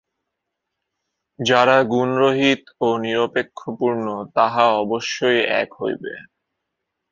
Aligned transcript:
যাহা 1.39 1.77
গুণরহিত 1.91 2.61
ও 2.81 2.87
নিরপেক্ষ 3.03 3.59
পূর্ণ, 3.79 4.05
তাহা 4.35 4.65
অবশ্যই 4.81 5.39
এক 5.61 5.69
হইবে। 5.81 6.13